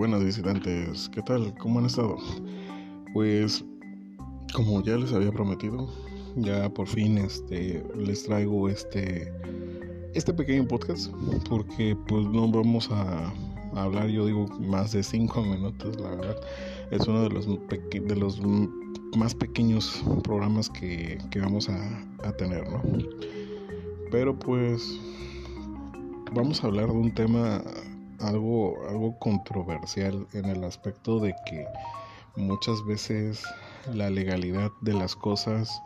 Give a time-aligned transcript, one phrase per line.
[0.00, 1.54] buenas visitantes, ¿qué tal?
[1.58, 2.16] ¿Cómo han estado?
[3.12, 3.62] Pues
[4.54, 5.90] como ya les había prometido,
[6.36, 9.30] ya por fin este les traigo este
[10.14, 11.12] este pequeño podcast
[11.50, 13.30] porque pues no vamos a,
[13.74, 16.36] hablar yo digo más de cinco minutos la verdad
[16.90, 18.40] es uno de los de los
[19.18, 21.76] más pequeños programas que, vamos a,
[22.24, 22.80] a tener no
[24.10, 24.98] pero pues
[26.32, 27.62] vamos a hablar de un tema
[28.20, 31.66] algo, algo controversial en el aspecto de que
[32.36, 33.42] muchas veces
[33.92, 35.82] la legalidad de las cosas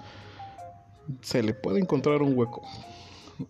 [1.20, 2.62] se le puede encontrar un hueco.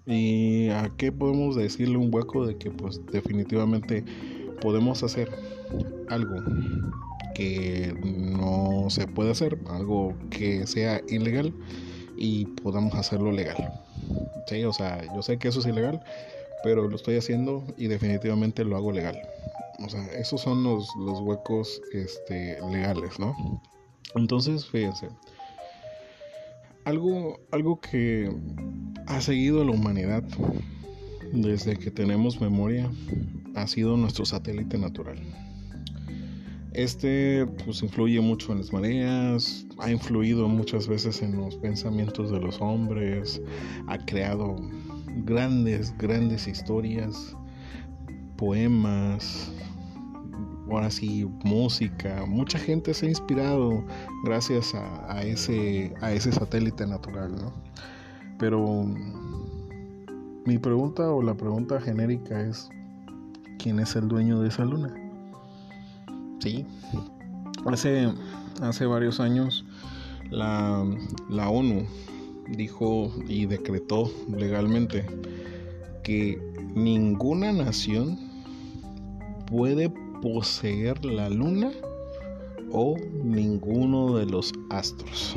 [0.07, 4.05] ¿Y a qué podemos decirle un hueco de que pues definitivamente
[4.61, 5.31] podemos hacer
[6.09, 6.37] algo
[7.35, 11.53] que no se puede hacer, algo que sea ilegal
[12.17, 13.73] y podamos hacerlo legal?
[14.47, 16.03] Sí, o sea, yo sé que eso es ilegal,
[16.65, 19.21] pero lo estoy haciendo y definitivamente lo hago legal.
[19.85, 23.37] O sea, esos son los, los huecos este, legales, ¿no?
[24.15, 25.09] Entonces, fíjense,
[26.85, 28.35] algo, algo que
[29.07, 30.25] ha seguido la humanidad
[31.33, 32.91] desde que tenemos memoria
[33.55, 35.19] ha sido nuestro satélite natural.
[36.73, 42.41] Este pues influye mucho en las mareas, ha influido muchas veces en los pensamientos de
[42.41, 43.41] los hombres,
[43.87, 44.57] ha creado
[45.17, 47.37] grandes, grandes historias,
[48.37, 49.53] poemas,
[50.71, 52.25] ahora sí, música.
[52.27, 53.85] Mucha gente se ha inspirado
[54.25, 57.53] gracias a, ese, a ese satélite natural, ¿no?
[58.39, 58.85] Pero
[60.45, 62.69] mi pregunta o la pregunta genérica es,
[63.59, 64.93] ¿quién es el dueño de esa luna?
[66.41, 66.67] Sí,
[67.67, 68.13] hace,
[68.61, 69.65] hace varios años
[70.31, 70.85] la,
[71.31, 71.87] la ONU
[72.49, 75.05] dijo y decretó legalmente
[76.03, 76.39] que
[76.75, 78.19] ninguna nación
[79.47, 79.91] puede
[80.23, 81.71] poseer la luna
[82.73, 85.37] o ninguno de los astros.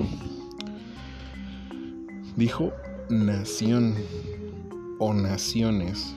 [2.36, 2.72] Dijo
[3.10, 3.96] nación
[5.00, 6.16] o naciones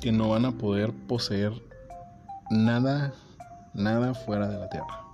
[0.00, 1.52] que no van a poder poseer
[2.50, 3.12] nada,
[3.74, 5.04] nada fuera de la Tierra.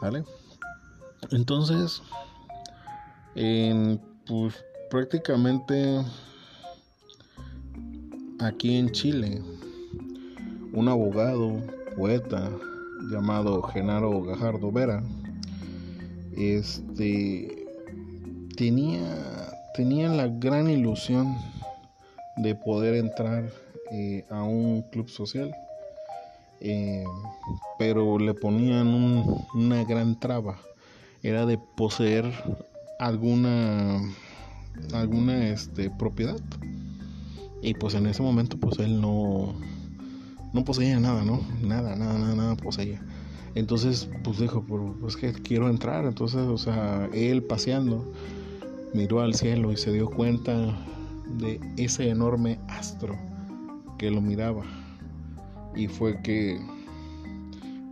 [0.00, 0.24] ¿Sale?
[1.30, 2.02] Entonces,
[4.26, 6.02] pues prácticamente
[8.40, 9.40] aquí en Chile,
[10.72, 11.60] un abogado,
[11.96, 12.50] poeta
[13.10, 15.04] llamado Genaro Gajardo Vera,
[16.36, 17.66] este
[18.56, 21.36] tenía, tenía la gran ilusión
[22.38, 23.52] de poder entrar
[23.92, 25.54] eh, a un club social,
[26.60, 27.04] eh,
[27.78, 28.88] pero le ponían
[29.54, 30.58] una gran traba,
[31.22, 32.32] era de poseer
[32.98, 34.00] alguna
[34.92, 36.40] alguna este propiedad.
[37.62, 39.54] Y pues en ese momento pues él no
[40.52, 43.00] no poseía nada no nada nada nada nada poseía.
[43.54, 44.62] Entonces pues dijo
[45.00, 48.12] pues que quiero entrar entonces o sea él paseando
[48.94, 50.76] miró al cielo y se dio cuenta
[51.38, 53.16] de ese enorme astro
[53.98, 54.64] que lo miraba.
[55.74, 56.60] Y fue que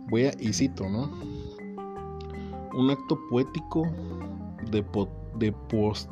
[0.09, 1.11] voy a y cito no
[2.73, 3.87] un acto poético
[4.71, 6.09] de, post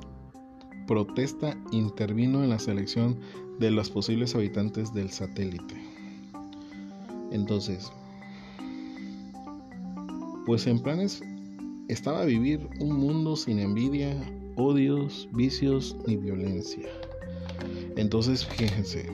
[0.87, 3.19] protesta intervino en la selección
[3.59, 5.75] de los posibles habitantes del satélite.
[7.31, 7.91] Entonces,
[10.45, 11.21] pues en planes
[11.87, 14.15] estaba vivir un mundo sin envidia,
[14.55, 16.87] odios, vicios ni violencia.
[17.95, 19.09] Entonces, fíjense,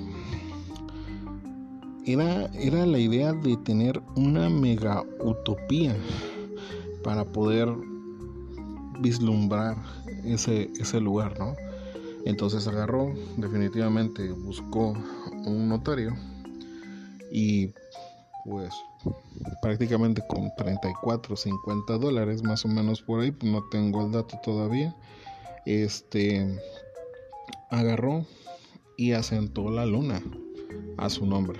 [2.06, 5.96] era, era la idea de tener una mega utopía
[7.04, 7.70] para poder
[9.02, 9.76] vislumbrar
[10.24, 11.56] ese, ese lugar, ¿no?
[12.26, 14.94] Entonces agarró, definitivamente buscó
[15.46, 16.16] un notario
[17.32, 17.74] y
[18.46, 18.74] pues
[19.62, 24.96] prácticamente con 34, 50 dólares más o menos por ahí, no tengo el dato todavía,
[25.66, 26.60] este
[27.70, 28.26] agarró
[28.98, 30.22] y asentó la luna
[30.98, 31.60] a su nombre.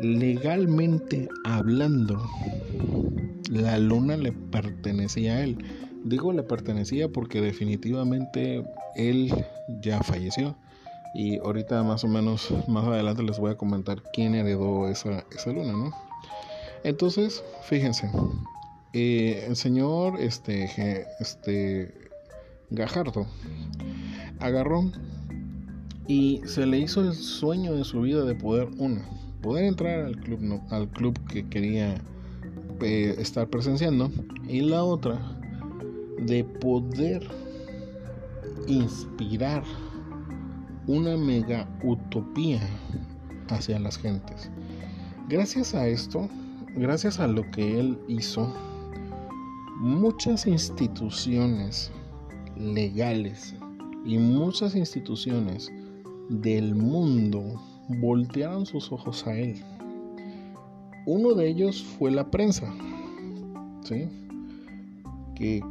[0.00, 2.20] Legalmente hablando,
[3.50, 5.58] la luna le pertenecía a él.
[6.04, 8.64] Digo le pertenecía porque definitivamente
[8.94, 9.32] él
[9.80, 10.56] ya falleció.
[11.14, 15.50] Y ahorita más o menos, más adelante les voy a comentar quién heredó esa, esa
[15.50, 15.90] luna, ¿no?
[16.84, 18.10] Entonces, fíjense,
[18.92, 21.92] eh, el señor este, este
[22.70, 23.26] Gajardo
[24.38, 24.90] agarró
[26.06, 29.04] y se le hizo el sueño de su vida de poder, una,
[29.42, 30.66] poder entrar al club, ¿no?
[30.70, 32.00] al club que quería
[32.80, 34.10] eh, estar presenciando
[34.48, 35.18] y la otra
[36.18, 37.26] de poder
[38.66, 39.62] inspirar
[40.86, 42.60] una mega utopía
[43.48, 44.50] hacia las gentes.
[45.28, 46.28] Gracias a esto,
[46.76, 48.52] gracias a lo que él hizo,
[49.78, 51.90] muchas instituciones
[52.56, 53.54] legales
[54.04, 55.72] y muchas instituciones
[56.28, 57.60] del mundo
[58.00, 59.62] voltearon sus ojos a él.
[61.06, 62.74] Uno de ellos fue la prensa,
[63.84, 64.08] ¿sí?
[65.36, 65.62] que,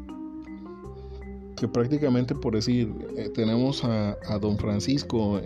[1.58, 5.42] que prácticamente por decir, eh, tenemos a, don Francisco,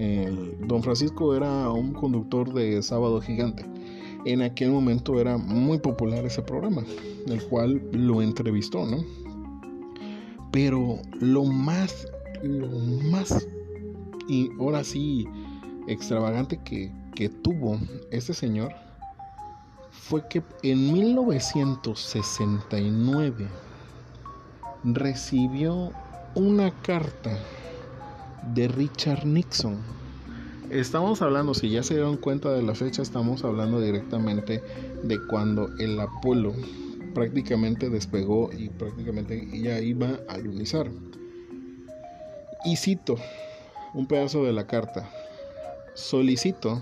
[0.67, 3.65] don Francisco era un conductor de Sábado Gigante.
[4.25, 6.83] En aquel momento era muy popular ese programa,
[7.25, 9.03] el cual lo entrevistó, ¿no?
[10.51, 12.07] Pero lo más,
[12.43, 12.67] lo
[13.09, 13.47] más,
[14.27, 15.25] y ahora sí,
[15.87, 17.79] extravagante que, que tuvo
[18.11, 18.71] este señor
[20.09, 23.47] fue que en 1969
[24.83, 25.91] recibió
[26.33, 27.37] una carta
[28.55, 29.77] de Richard Nixon.
[30.71, 34.63] Estamos hablando, si ya se dieron cuenta de la fecha, estamos hablando directamente
[35.03, 36.55] de cuando el Apolo
[37.13, 40.89] prácticamente despegó y prácticamente ya iba a lunizar.
[42.65, 43.15] Y cito
[43.93, 45.07] un pedazo de la carta.
[45.93, 46.81] Solicito,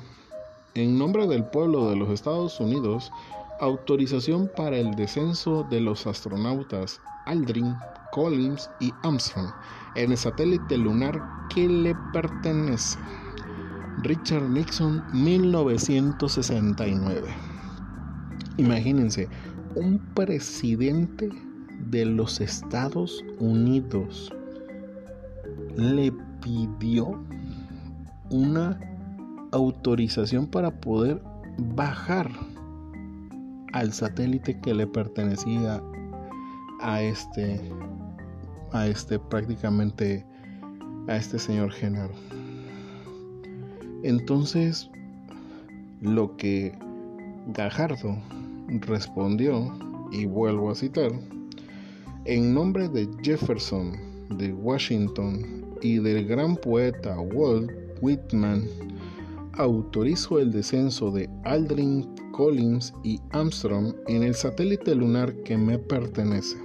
[0.78, 3.12] en nombre del pueblo de los Estados Unidos,
[3.60, 7.76] autorización para el descenso de los astronautas Aldrin,
[8.12, 9.50] Collins y Armstrong
[9.96, 11.20] en el satélite lunar
[11.54, 12.98] que le pertenece.
[14.04, 17.28] Richard Nixon, 1969.
[18.58, 19.28] Imagínense,
[19.76, 21.30] un presidente
[21.90, 24.32] de los Estados Unidos
[25.76, 27.20] le pidió
[28.30, 28.80] una
[29.52, 31.22] autorización para poder
[31.76, 32.30] bajar
[33.74, 35.82] al satélite que le pertenecía
[36.82, 37.60] a este
[38.72, 40.26] a este prácticamente
[41.08, 42.14] a este señor Genaro.
[44.04, 44.90] Entonces
[46.02, 46.78] lo que
[47.48, 48.18] Gajardo
[48.68, 49.74] respondió
[50.12, 51.12] y vuelvo a citar
[52.26, 53.94] en nombre de Jefferson
[54.38, 57.72] de Washington y del gran poeta Walt
[58.02, 58.68] Whitman
[59.58, 66.58] autorizo el descenso de Aldrin Collins y Armstrong en el satélite lunar que me pertenece.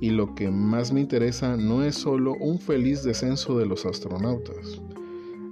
[0.00, 4.80] Y lo que más me interesa no es solo un feliz descenso de los astronautas,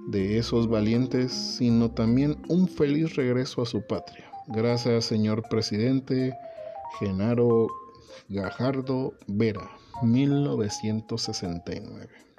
[0.09, 4.31] de esos valientes, sino también un feliz regreso a su patria.
[4.49, 6.35] Gracias, señor presidente
[6.99, 7.69] Genaro
[8.29, 9.71] Gajardo Vera,
[10.03, 12.30] 1969.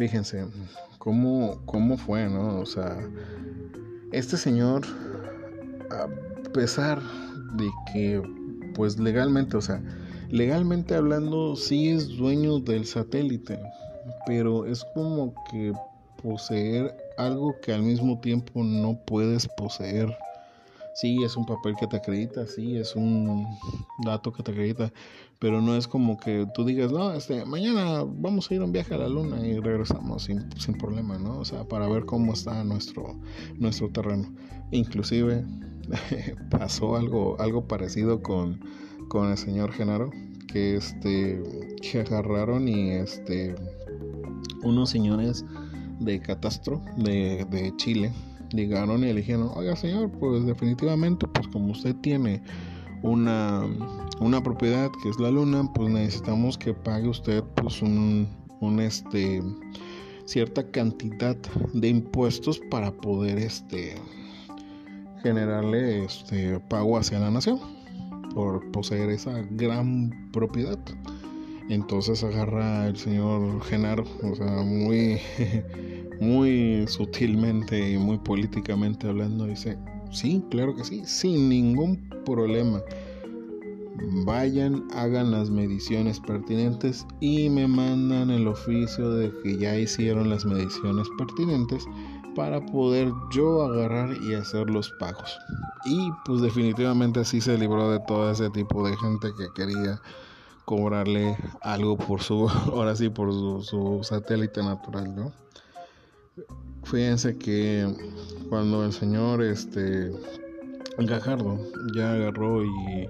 [0.00, 0.46] Fíjense
[0.96, 2.58] cómo, cómo fue, ¿no?
[2.58, 3.06] O sea,
[4.12, 4.86] este señor
[5.90, 6.08] a
[6.54, 7.02] pesar
[7.52, 8.22] de que,
[8.74, 9.82] pues legalmente, o sea,
[10.30, 13.60] legalmente hablando, sí es dueño del satélite,
[14.24, 15.74] pero es como que
[16.22, 20.16] poseer algo que al mismo tiempo no puedes poseer.
[20.92, 23.46] Sí, es un papel que te acredita, sí, es un
[24.04, 24.92] dato que te acredita,
[25.38, 28.72] pero no es como que tú digas, no, este, mañana vamos a ir a un
[28.72, 31.38] viaje a la luna y regresamos sin, sin problema, ¿no?
[31.38, 33.16] O sea, para ver cómo está nuestro,
[33.58, 34.34] nuestro terreno.
[34.72, 35.44] Inclusive
[36.50, 38.60] pasó algo, algo parecido con,
[39.08, 40.10] con el señor Genaro,
[40.48, 41.40] que este
[41.80, 43.54] que agarraron y este
[44.62, 45.44] unos señores
[46.00, 48.12] de catastro de, de Chile
[48.52, 52.42] llegaron y le dijeron, oiga señor, pues definitivamente, pues como usted tiene
[53.02, 53.64] una,
[54.20, 58.28] una propiedad que es la luna, pues necesitamos que pague usted pues un,
[58.60, 59.42] un este
[60.26, 61.36] cierta cantidad
[61.72, 63.96] de impuestos para poder este
[65.22, 67.60] generarle este pago hacia la nación
[68.34, 70.78] por poseer esa gran propiedad.
[71.68, 75.20] Entonces agarra el señor Genaro, o sea, muy,
[76.20, 79.78] muy sutilmente y muy políticamente hablando, dice,
[80.10, 82.80] sí, claro que sí, sin ningún problema.
[84.24, 90.44] Vayan, hagan las mediciones pertinentes y me mandan el oficio de que ya hicieron las
[90.44, 91.84] mediciones pertinentes
[92.34, 95.38] para poder yo agarrar y hacer los pagos.
[95.84, 100.00] Y pues definitivamente así se libró de todo ese tipo de gente que quería
[100.64, 105.32] cobrarle algo por su, ahora sí, por su, satélite natural, ¿no?
[106.84, 107.86] Fíjense que
[108.48, 110.10] cuando el señor, este,
[110.98, 111.58] Gajardo
[111.94, 113.08] ya agarró y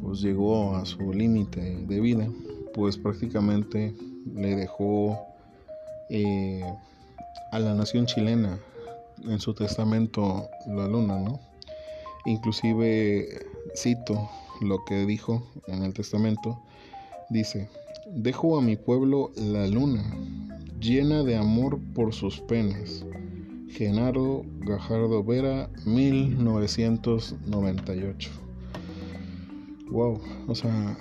[0.00, 2.28] pues llegó a su límite de vida,
[2.72, 3.94] pues prácticamente
[4.34, 5.18] le dejó
[6.10, 6.62] eh,
[7.52, 8.58] a la nación chilena
[9.24, 11.40] en su testamento la luna, ¿no?
[12.24, 14.28] Inclusive cito
[14.60, 16.58] lo que dijo en el testamento,
[17.28, 17.68] dice,
[18.06, 20.02] dejo a mi pueblo la luna,
[20.80, 23.04] llena de amor por sus penas,
[23.68, 28.30] Genaro Gajardo Vera, 1998.
[29.90, 30.96] Wow, o sea,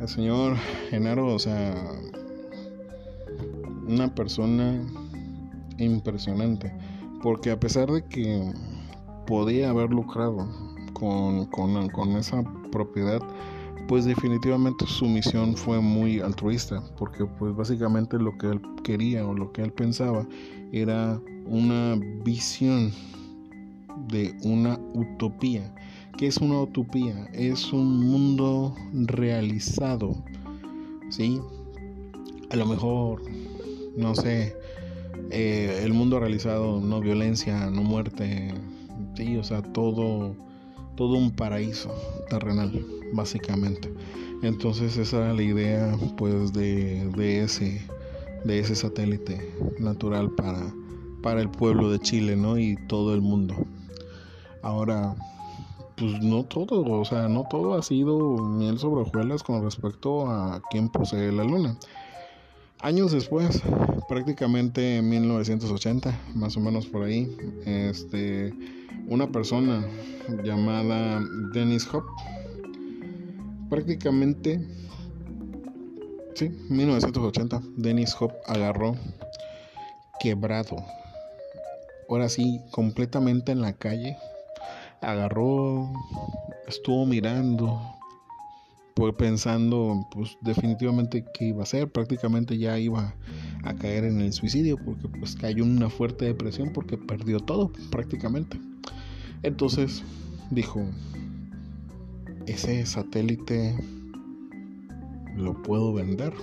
[0.00, 0.56] el señor
[0.88, 1.74] Genaro, o sea,
[3.86, 4.82] una persona
[5.78, 6.72] impresionante,
[7.22, 8.50] porque a pesar de que
[9.26, 10.48] podía haber lucrado
[10.92, 13.20] con, con, con esa propiedad,
[13.90, 19.34] pues definitivamente su misión fue muy altruista, porque pues básicamente lo que él quería o
[19.34, 20.24] lo que él pensaba
[20.70, 22.92] era una visión
[24.06, 25.74] de una utopía.
[26.16, 27.28] ¿Qué es una utopía?
[27.32, 30.14] Es un mundo realizado,
[31.08, 31.40] ¿sí?
[32.50, 33.22] A lo mejor,
[33.96, 34.54] no sé,
[35.32, 38.54] eh, el mundo realizado, no violencia, no muerte,
[39.16, 40.36] sí, o sea, todo,
[41.00, 41.88] todo un paraíso
[42.28, 42.70] terrenal,
[43.14, 43.90] básicamente.
[44.42, 47.80] Entonces esa era la idea, pues, de, de ese
[48.44, 50.74] de ese satélite natural para,
[51.22, 52.58] para el pueblo de Chile, ¿no?
[52.58, 53.54] Y todo el mundo.
[54.60, 55.16] Ahora,
[55.96, 60.60] pues no todo, o sea, no todo ha sido miel sobre hojuelas con respecto a
[60.70, 61.78] quién posee la luna.
[62.82, 63.62] Años después,
[64.08, 68.54] prácticamente en 1980, más o menos por ahí, este,
[69.06, 69.84] una persona
[70.42, 71.22] llamada
[71.52, 72.04] Dennis Hop,
[73.68, 74.60] prácticamente
[76.40, 77.60] Sí, 1980.
[77.76, 78.96] Dennis Hop agarró
[80.20, 80.76] quebrado.
[82.08, 84.16] Ahora sí, completamente en la calle.
[85.02, 85.92] Agarró,
[86.66, 87.78] estuvo mirando,
[89.00, 91.90] pues pensando, pues definitivamente que iba a hacer.
[91.90, 93.14] Prácticamente ya iba
[93.64, 97.72] a caer en el suicidio porque pues cayó en una fuerte depresión porque perdió todo
[97.90, 98.60] prácticamente.
[99.42, 100.02] Entonces
[100.50, 100.84] dijo,
[102.46, 103.74] ese satélite
[105.34, 106.34] lo puedo vender.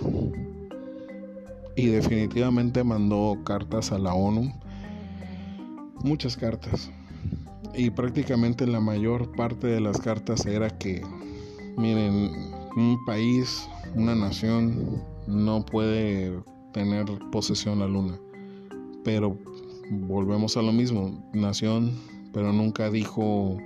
[1.75, 4.51] Y definitivamente mandó cartas a la ONU,
[6.03, 6.89] muchas cartas.
[7.75, 11.03] Y prácticamente la mayor parte de las cartas era que,
[11.77, 16.41] miren, un país, una nación, no puede
[16.73, 18.19] tener posesión la luna.
[19.03, 19.37] Pero
[19.91, 21.93] volvemos a lo mismo, nación,
[22.33, 23.57] pero nunca dijo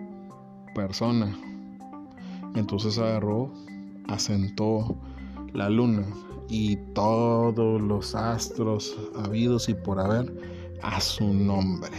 [0.75, 1.35] persona.
[2.55, 3.51] Entonces agarró,
[4.07, 4.97] asentó
[5.53, 6.05] la luna
[6.49, 10.33] y todos los astros habidos y por haber
[10.83, 11.97] a su nombre.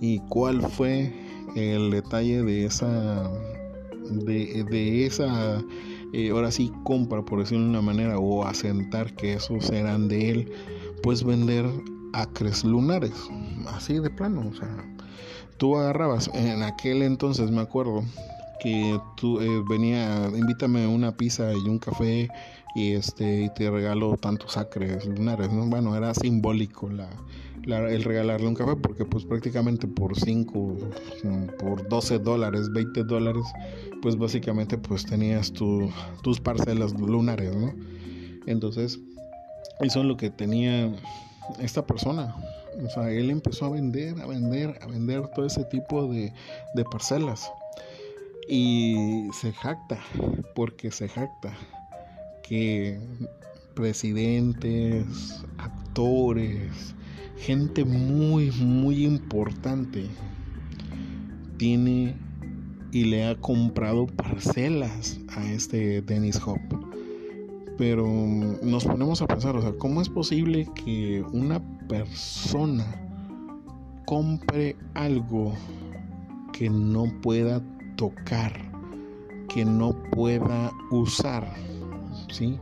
[0.00, 1.12] ¿Y cuál fue
[1.54, 3.30] el detalle de esa
[4.10, 5.62] de, esa
[6.12, 10.30] eh, ahora sí compra por decirlo de una manera o asentar que esos eran de
[10.30, 10.52] él
[11.02, 11.66] pues vender
[12.12, 13.12] acres lunares
[13.68, 14.84] así de plano o sea
[15.58, 18.02] tú agarrabas en aquel entonces me acuerdo
[18.60, 22.28] que tú eh, venía, invítame una pizza y un café
[22.74, 25.66] y este y te regalo tantos acres lunares, ¿no?
[25.66, 27.08] Bueno, era simbólico la,
[27.66, 30.76] el regalarle un café porque pues prácticamente por 5,
[31.58, 33.44] por 12 dólares, 20 dólares,
[34.00, 35.90] pues básicamente pues tenías tu,
[36.22, 37.74] tus parcelas lunares, ¿no?
[38.46, 38.98] Entonces,
[39.80, 40.90] eso es lo que tenía
[41.60, 42.34] esta persona.
[42.84, 46.32] O sea, él empezó a vender, a vender, a vender todo ese tipo de,
[46.74, 47.50] de parcelas.
[48.48, 49.98] Y se jacta,
[50.54, 51.52] porque se jacta
[52.42, 52.98] que
[53.74, 56.94] presidentes, actores,
[57.36, 60.06] gente muy, muy importante
[61.58, 62.16] tiene
[62.90, 66.58] y le ha comprado parcelas a este Dennis Hop.
[67.76, 68.06] Pero
[68.62, 72.86] nos ponemos a pensar, o sea, ¿cómo es posible que una persona
[74.06, 75.52] compre algo
[76.52, 77.62] que no pueda
[77.98, 78.52] tocar,
[79.48, 81.52] que no pueda usar,
[82.30, 82.58] ¿sí?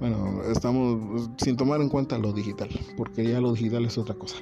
[0.00, 4.36] Bueno, estamos sin tomar en cuenta lo digital, porque ya lo digital es otra cosa.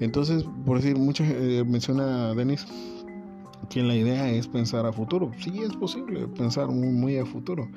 [0.00, 2.66] Entonces, por decir, mucho eh, menciona Denis
[3.68, 5.30] que la idea es pensar a futuro.
[5.38, 7.68] Sí, es posible pensar muy, a futuro,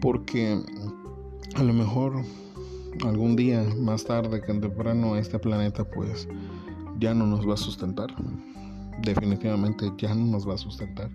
[0.00, 0.58] porque
[1.54, 2.22] a lo mejor
[3.04, 6.26] algún día más tarde que temprano este planeta pues
[6.98, 8.14] ya no nos va a sustentar
[9.02, 11.10] definitivamente ya no nos va a sustentar.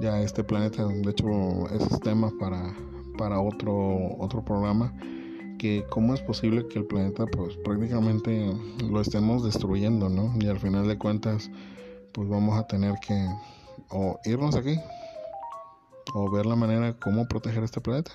[0.00, 1.26] Ya este planeta, de hecho,
[1.68, 2.74] es tema para,
[3.16, 4.94] para otro, otro programa.
[5.58, 8.52] Que cómo es posible que el planeta pues prácticamente
[8.88, 10.32] lo estemos destruyendo, ¿no?
[10.38, 11.50] Y al final de cuentas
[12.12, 13.28] pues vamos a tener que
[13.90, 14.78] o irnos aquí
[16.14, 18.12] o ver la manera cómo proteger este planeta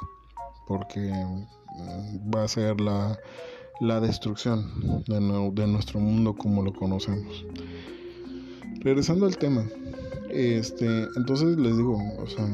[0.68, 3.18] porque mm, va a ser la,
[3.80, 7.46] la destrucción de, de nuestro mundo como lo conocemos
[8.84, 9.66] regresando al tema,
[10.30, 10.86] este,
[11.16, 12.48] entonces les digo, o sea,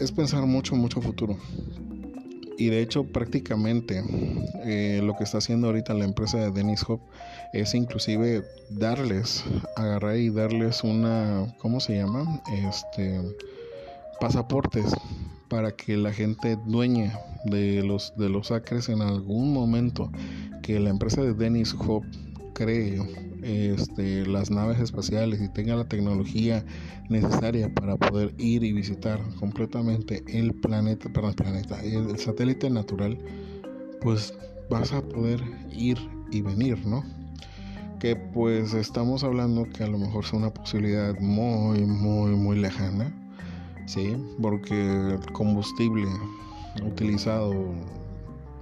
[0.00, 1.36] es pensar mucho, mucho futuro.
[2.58, 4.04] y de hecho prácticamente
[4.64, 7.00] eh, lo que está haciendo ahorita la empresa de Dennis Hop
[7.54, 9.44] es inclusive darles,
[9.76, 12.42] agarrar y darles una, ¿cómo se llama?
[12.68, 13.18] Este,
[14.20, 14.94] pasaportes
[15.48, 20.12] para que la gente dueña de los, de los acres en algún momento
[20.62, 22.04] que la empresa de Dennis Hop
[22.52, 26.64] cree este, las naves espaciales y tenga la tecnología
[27.08, 33.18] necesaria para poder ir y visitar completamente el planeta, perdón, el planeta, el, satélite natural,
[34.00, 34.34] pues
[34.68, 35.40] vas a poder
[35.72, 35.98] ir
[36.30, 37.04] y venir, ¿no?
[37.98, 43.12] Que pues estamos hablando que a lo mejor es una posibilidad muy, muy, muy lejana,
[43.86, 44.16] ¿sí?
[44.40, 44.74] Porque
[45.12, 46.06] el combustible
[46.84, 47.74] utilizado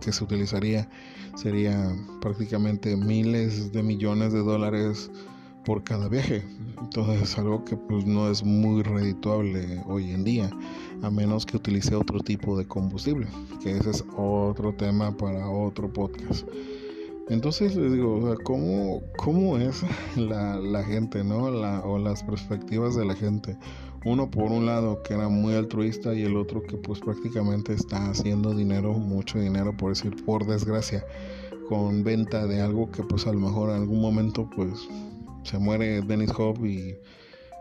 [0.00, 0.88] que se utilizaría
[1.38, 5.10] sería prácticamente miles de millones de dólares
[5.64, 6.42] por cada viaje.
[6.80, 10.50] Entonces es algo que pues no es muy redituable hoy en día,
[11.02, 13.28] a menos que utilice otro tipo de combustible,
[13.62, 16.48] que ese es otro tema para otro podcast.
[17.28, 19.84] Entonces les digo, o sea, ¿cómo, ¿cómo, es
[20.16, 21.50] la, la gente, ¿no?
[21.50, 23.56] La, o las perspectivas de la gente.
[24.04, 28.10] Uno por un lado que era muy altruista y el otro que pues prácticamente está
[28.10, 31.04] haciendo dinero, mucho dinero por decir, por desgracia,
[31.68, 34.88] con venta de algo que pues a lo mejor en algún momento pues
[35.42, 36.96] se muere Dennis Hop y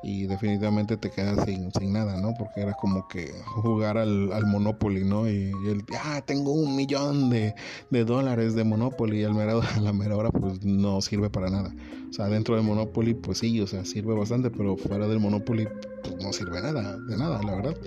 [0.03, 2.33] y definitivamente te quedas sin, sin nada, ¿no?
[2.37, 5.27] Porque era como que jugar al, al Monopoly, ¿no?
[5.29, 7.55] Y, él, ah, tengo un millón de,
[7.89, 11.49] de dólares de Monopoly y al mera, a la mera hora pues no sirve para
[11.49, 11.73] nada.
[12.09, 15.67] O sea, dentro del Monopoly pues sí, o sea, sirve bastante, pero fuera del Monopoly
[16.03, 17.77] pues no sirve nada, de nada, la verdad.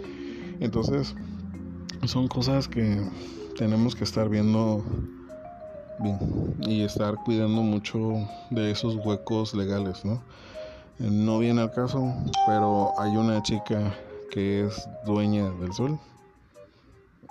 [0.60, 1.14] Entonces,
[2.06, 2.98] son cosas que
[3.56, 4.84] tenemos que estar viendo
[6.00, 6.18] bien
[6.62, 10.22] y estar cuidando mucho de esos huecos legales, ¿no?
[11.00, 12.12] No viene al caso,
[12.46, 13.94] pero hay una chica
[14.30, 15.98] que es dueña del sol.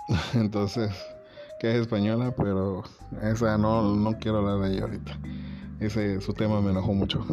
[0.34, 0.90] Entonces,
[1.60, 2.82] que es española, pero
[3.22, 5.18] esa no, no quiero hablar de ella ahorita.
[5.78, 7.24] Ese su tema me enojó mucho.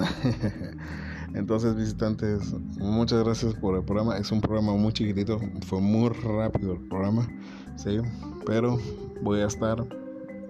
[1.34, 4.18] Entonces, visitantes, muchas gracias por el programa.
[4.18, 7.28] Es un programa muy chiquitito, fue muy rápido el programa,
[7.78, 7.98] sí,
[8.46, 8.78] pero
[9.24, 9.84] voy a estar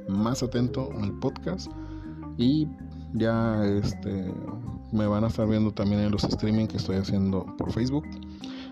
[0.10, 1.72] más atento al podcast
[2.38, 2.68] y
[3.14, 4.34] ya este
[4.92, 8.06] me van a estar viendo también en los streaming que estoy haciendo por Facebook.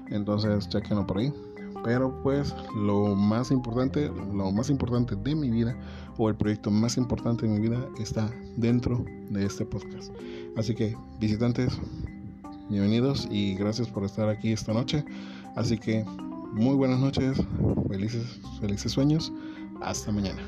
[0.09, 1.33] Entonces, chequenlo por ahí.
[1.83, 5.77] Pero pues lo más importante, lo más importante de mi vida
[6.17, 10.11] o el proyecto más importante de mi vida está dentro de este podcast.
[10.57, 11.77] Así que visitantes,
[12.69, 15.05] bienvenidos y gracias por estar aquí esta noche.
[15.55, 16.03] Así que
[16.53, 17.37] muy buenas noches,
[17.87, 19.31] felices, felices sueños.
[19.81, 20.41] Hasta mañana.